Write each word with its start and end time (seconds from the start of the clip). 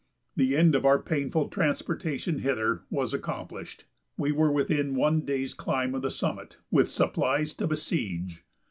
The 0.35 0.57
end 0.57 0.73
of 0.73 0.83
our 0.83 0.97
painful 0.97 1.49
transportation 1.49 2.39
hither 2.39 2.81
was 2.89 3.13
accomplished; 3.13 3.85
we 4.17 4.31
were 4.31 4.51
within 4.51 4.95
one 4.95 5.21
day's 5.25 5.53
climb 5.53 5.93
of 5.93 6.01
the 6.01 6.09
summit 6.09 6.57
with 6.71 6.89
supplies 6.89 7.53
to 7.57 7.67
besiege. 7.67 8.43